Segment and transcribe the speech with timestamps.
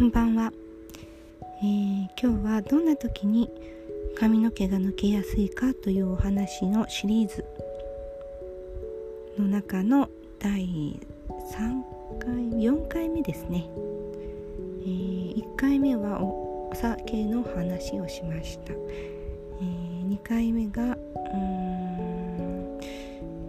[0.00, 0.50] こんばんは、
[1.62, 3.50] えー、今日はどんな時に
[4.18, 7.44] 髪の毛が抜けやすいかというお話のシリーズ
[9.38, 10.08] の中の
[10.38, 13.68] 第3回4回目ですね、
[14.80, 20.86] えー、1回目はお酒の話をしました、えー、2回目がう
[21.36, 22.78] ん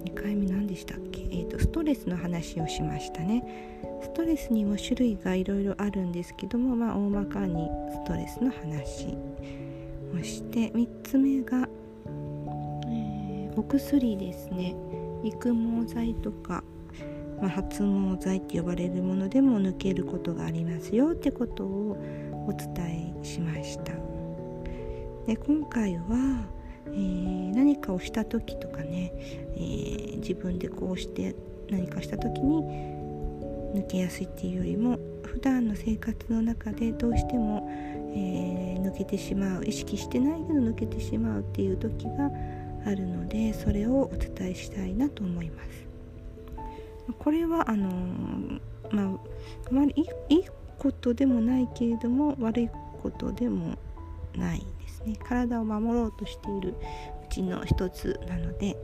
[0.03, 3.41] 2回目何でしたっけ、えーとストレスの話をしましたね。
[4.01, 9.15] ストレスにも種類がいろいろあるんですけども、まあ、大まかにストレスの話
[10.13, 11.67] をして3つ目が、
[12.87, 14.75] えー、お薬ですね。
[15.23, 16.63] 育毛剤とか、
[17.39, 21.97] まあ、発毛剤って呼ばれるものでも抜けることがありますよってことを
[22.47, 23.93] お伝えしました。
[25.27, 26.47] で今回は、
[26.87, 29.13] えー、何かをした時とかね、
[29.55, 31.35] えー、自分でこうして
[31.69, 33.00] 何かした時に
[33.73, 37.67] 抜けやすいっていうよりも普段の生活の中でどうしても、
[38.15, 42.29] えー、抜けてしまう意識してないけど抜けてしまうっていう時が
[42.85, 45.69] あるのでそれをお伝えしたいなと思います。
[47.19, 47.89] これはあの
[48.91, 49.05] まあ
[49.69, 49.93] あまり
[50.29, 50.45] いい
[50.77, 52.69] ことでもないけれども悪い
[53.01, 53.77] ことでも
[54.35, 56.75] ないですね体を守ろうとしている
[57.29, 58.77] うちの一つなので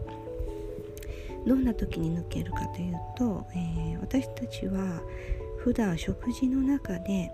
[1.48, 5.02] どんな時に抜けるかというと、えー、私たちは
[5.60, 7.32] 普段食事の中で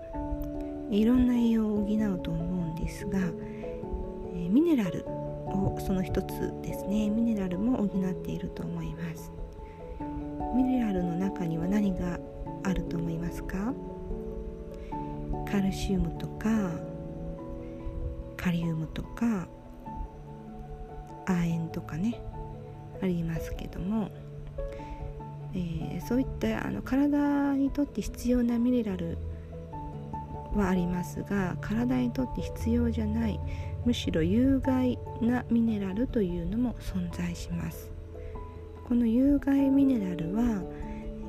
[0.90, 7.10] いろんな栄養を補うと思うんですが、えー、ミネラルをその一つですね。
[7.10, 7.90] ミネラルも補っ
[8.22, 9.32] ていると思います。
[10.54, 12.20] ミネラルの中には何が
[12.62, 13.74] あると思いますか？
[15.50, 16.70] カルシウムとか
[18.36, 19.48] カリウムとか
[21.26, 22.20] 亜鉛とかね。
[23.04, 24.10] ありますけども、
[25.54, 29.18] えー、そういったあの体にとって必要なミネラル
[30.54, 33.38] はありますが体にとって必要じゃない
[33.84, 37.92] むしろ有害なミネラルというのも存在します。
[38.88, 40.62] この有害ミネラルは、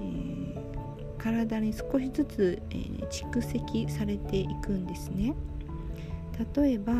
[0.02, 5.34] えー、体に少しずつ、えー、蓄積されていくんですね。
[6.56, 6.94] 例えば、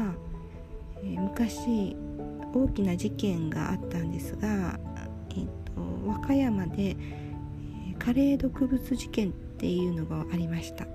[1.04, 1.96] えー、昔
[2.56, 4.80] 大きな事件があったんですが、
[5.32, 6.96] えーと、和歌山で、
[8.00, 10.86] カレー毒物事件っていうのがありました。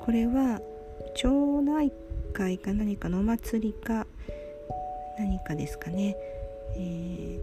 [0.00, 0.60] これは
[1.14, 1.92] 町内
[2.32, 4.06] 会か何かのお祭りか
[5.18, 6.16] 何かですかね、
[6.76, 7.40] え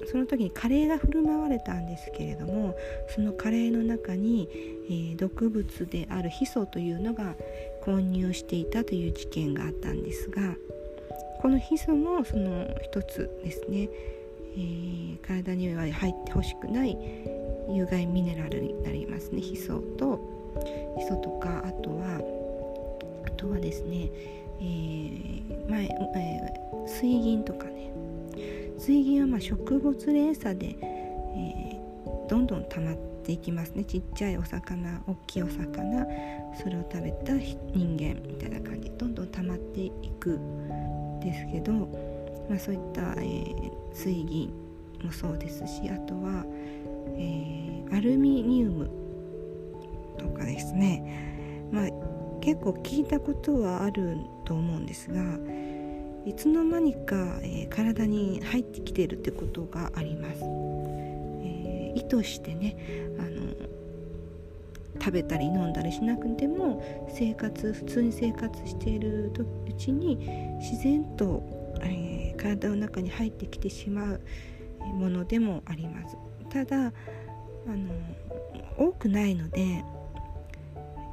[0.00, 2.76] ー、その時にカレーが振る舞われたんですけれども
[3.14, 4.48] そのカレーの中に、
[4.88, 7.34] えー、毒物であるヒ素というのが
[7.82, 10.54] 混入していたという事件があったんですが
[11.40, 13.88] このヒ素もその一つですね、
[14.54, 16.96] えー、体には入ってほしくない
[17.68, 19.40] 有害ミネラルになりますね。
[19.40, 20.20] ヒ素と
[20.98, 22.20] ヒ素とかあとは
[23.26, 24.10] あとはですね、
[24.60, 27.90] えー前えー、水銀とかね。
[28.78, 33.84] 水銀はま植物連鎖で、えー、どんどん溜まっていきますね。
[33.84, 36.06] ちっちゃいお魚大きいお魚
[36.54, 38.90] それを食べた人間みたいな感じ。
[38.90, 41.72] どんどん溜まっていくんですけど、
[42.48, 44.52] まあ、そういった、えー、水銀
[45.04, 46.44] もそうですしあとは、
[47.16, 48.90] えー、アルミニウム
[50.18, 51.88] とかですね、まあ、
[52.40, 55.22] 結構聞いたことはあると思うんですが
[56.26, 60.40] いつの間にか、えー、体に入ってきてるってことがあります。
[61.94, 62.76] ー、意図してね
[63.18, 63.54] あの
[64.98, 69.32] 食べたり飲んだりしなくても生活普通に生活している
[69.66, 70.16] うちに
[70.58, 71.42] 自然と、
[71.80, 74.20] えー、体の中に入ってきてしまう
[74.94, 76.16] ものでもあります。
[76.50, 76.90] ただあ
[77.70, 77.92] の
[78.76, 79.84] 多くないので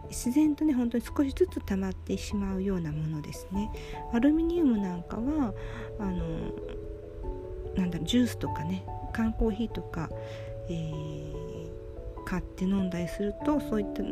[0.10, 3.70] 自然とね本当に少しずつ溜まってしまうようなものですね。
[4.14, 5.54] アルミニウムなんかは
[6.00, 6.52] あの
[7.76, 10.10] なんだろうジュースとかね缶コーヒーとか、
[10.70, 14.04] えー、買って飲んだりするとそういった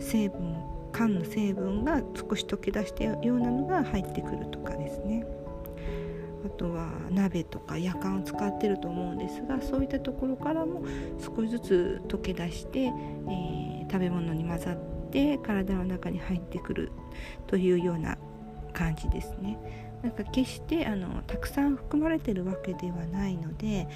[0.00, 0.56] 成分
[0.92, 5.26] 缶の成分が少し溶け出したようなのが入ってくるとかですね
[6.46, 10.84] あとは鍋とかやかんを使ってると思うんですがそういったところからも
[11.18, 14.76] 少しずつ溶け出して、えー、食べ物に混ざっ
[15.10, 16.92] て体の中に入ってくる
[17.46, 18.16] というような
[18.72, 19.58] 感じですね。
[20.04, 23.88] なんか決してあのたくさん含まれてるわけではないので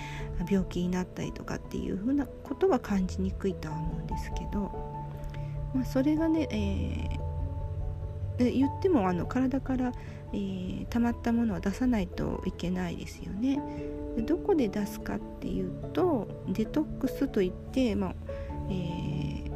[0.50, 4.72] 病気になったりとかっていうふうなことは感じにくいとは思うんですけど、
[5.74, 6.48] まあ、それがね、
[8.38, 9.92] えー、言ってもあの体から、
[10.32, 13.60] えー、溜まったものは出さないといけないですよね。
[14.16, 18.14] でどこで出すかっていうとデトックスといって、ま
[18.70, 19.50] えー、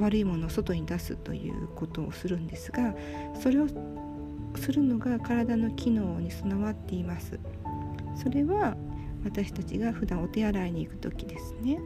[0.00, 2.96] 悪いものを外に出すということをするんですが
[3.40, 3.68] それを
[4.56, 7.38] するのが体の機能に備わっています。
[8.22, 8.76] それは
[9.24, 11.78] 私たちが普段お手洗いに行く時ですね。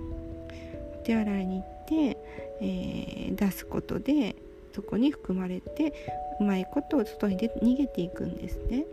[1.00, 2.16] お手洗いに行って、
[2.60, 4.36] えー、出すことで
[4.74, 5.92] そこに含まれて
[6.40, 8.86] うまいこと外に逃げていくんですね。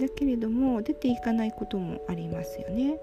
[0.00, 2.98] だけれども出ていかないこともありますよね。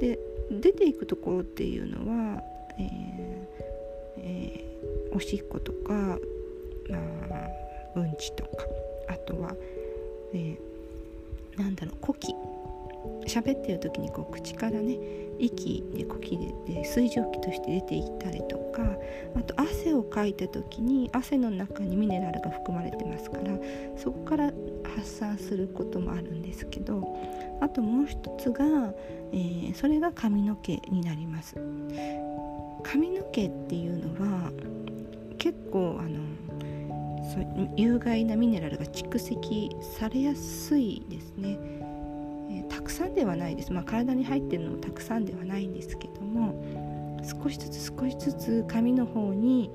[0.00, 0.18] で
[0.50, 2.42] 出ていくところっていうのは、
[2.78, 3.56] えー
[4.18, 6.18] えー、おしっことか、ま
[7.30, 7.48] あ、
[8.00, 8.50] うんちとか
[9.08, 9.54] あとは、
[10.32, 12.34] えー、なんだろう呼気。
[13.26, 14.98] 喋ってる時にこう口からね
[15.38, 18.82] 息で呼気で水蒸気として出ていったりとか
[19.36, 23.58] あと汗をかいた時に汗の中にミネラルが含まれてますから
[23.96, 24.52] そこから
[24.96, 27.02] 発散することもあるんですけど
[27.60, 28.64] あともう一つが、
[29.32, 31.56] えー、それが髪の毛になります。
[32.82, 34.52] 髪の毛っていうのは
[35.38, 36.20] 結構あの
[37.34, 41.58] そう有害なミネラルが蓄積されやすいですね、
[42.50, 46.62] えー、たくさんではないです、まあ、体に入ってるのもたくさんではないんですけども
[47.22, 49.70] 少しずつ少しずつ髪の方に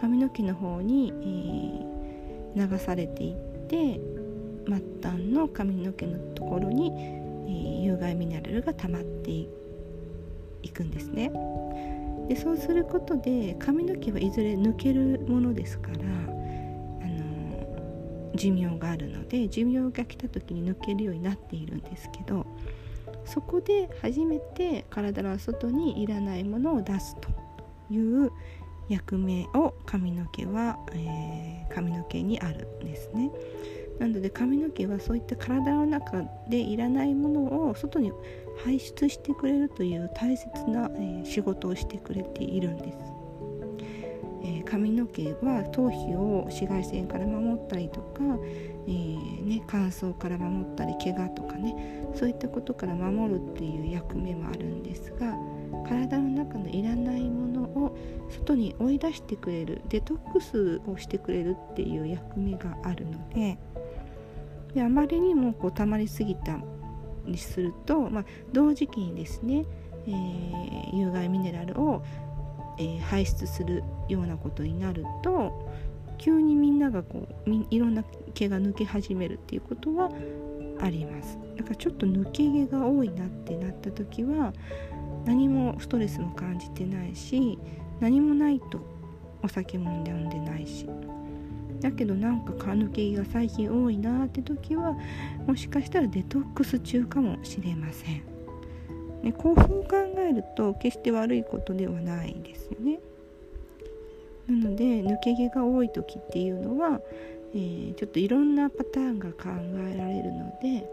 [0.00, 1.12] 髪の毛の方に、
[2.56, 3.36] えー、流されていっ
[3.68, 4.00] て
[4.66, 11.30] 末端の髪の毛のところに、えー、有害ミネラルが溜まっていくんですね。
[12.28, 16.35] でそうすることで髪の毛はいずれ抜けるものですから
[18.36, 22.46] 寿命があるので寿命が来た時に抜けるようになっているんですけど
[23.24, 27.28] そこで初めて体の外にいらないものを出すと
[27.90, 28.30] いう
[28.88, 33.30] 役目を髪の毛は、えー、髪の毛にあるんですね。
[33.98, 38.12] なので髪の毛はそういった体の中でいらないものを外に
[38.62, 43.15] 排出してくれるという大切な、えー、仕事をしてくれているんです。
[45.14, 48.22] えー、髪の毛は頭皮を紫外線から守ったりとか、
[48.86, 55.34] えー、ね、乾燥から守ったり怪我とかねそういったことから守るっていう役目もあるんですが
[55.88, 57.96] 体の中のいらないものを
[58.30, 63.58] 外に追い出してくれるデトックスをしてくれるっていう役目があるので
[64.74, 66.58] であまりにもこう溜まりすぎた
[67.26, 69.64] りすると、まあ、同時期にですね、
[70.06, 72.02] えー、有害ミネラルを
[72.78, 75.52] えー、排出するようなことになると
[76.18, 80.10] 急にみんながこういろんな毛が抜け始めるっていうことは
[80.80, 84.52] ありますだからちょっと抜け毛が多いなってなった時は
[85.24, 87.58] 何もストレスも感じてないし
[88.00, 88.80] 何もないと
[89.42, 90.86] お酒も飲んでないし
[91.80, 94.96] だけどなんか蚊抜け毛が最近多いなって時は
[95.46, 98.35] もしかしたらデトックス中かもしれません。
[99.26, 99.88] ね、興奮を考
[100.18, 103.00] えると決して悪いことではないですよね。
[104.48, 107.00] なので抜け毛が多い時っていうのは、
[107.52, 109.48] えー、ちょっといろんなパターンが考
[109.90, 110.88] えられるので、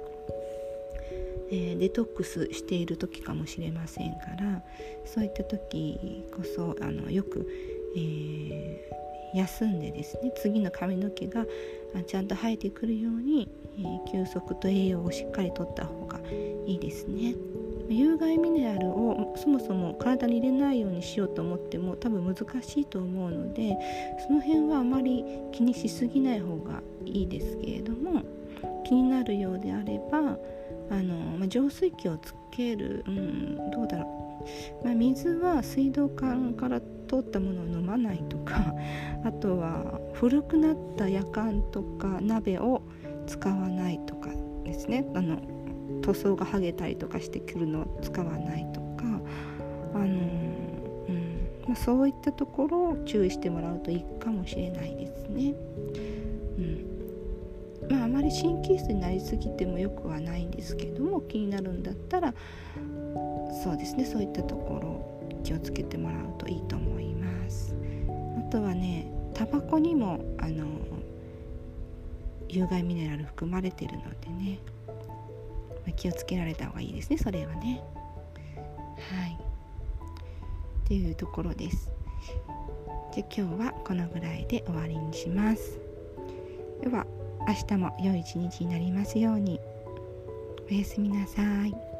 [1.51, 4.63] えー、デトックスしている時かもしれませんから
[5.05, 7.47] そういった時こそあのよく、
[7.95, 11.45] えー、休んでですね次の髪の毛が
[12.07, 13.47] ちゃんと生えてくるように、
[13.77, 16.19] え休息と栄養をしっかりとった方が
[16.65, 17.35] いいですね。
[17.89, 23.77] 有害ミネラルをそもそも体に入れないようにしようと思っても多分難しいと思うので
[24.25, 28.23] その辺はあまり気にしすぎない方がいいですけれども
[28.85, 30.37] 気になるようであれば
[30.89, 34.45] あの、まあ、浄水器をつける、うん、どうだろ
[34.81, 38.73] う、まあ、水は水道管から通ったものを飲まないとか
[39.25, 42.81] あとは古くなったやかんとか鍋を
[43.27, 44.29] 使わないとか。
[44.63, 45.37] ですねあの
[46.01, 49.03] 塗装が剥げたりとかしてくるのを使わないとか、
[49.93, 50.07] あのう
[51.11, 55.53] んまあ、そういったところを注意してもらうといいかもしれないですね。
[56.57, 56.93] うん
[57.89, 62.33] まあ、あまり神経質になりすぎてもよくはないんですけども気になるんだったら
[63.63, 67.75] そうですねそういったところ気をつけてもらうといいと思います。
[68.37, 70.65] あとはねタバコにもあの
[72.53, 74.59] 有害ミネラル含まれてるのでね。
[75.97, 77.83] 気をつけられた方がいいですねそれはね。
[79.11, 79.37] はい。
[80.85, 81.91] っていうところです。
[83.13, 85.79] じゃ今日はこのぐらいで終わりにします。
[86.81, 87.05] では
[87.47, 89.59] 明日も良い一日になりますように。
[90.69, 91.92] おやすみなさい。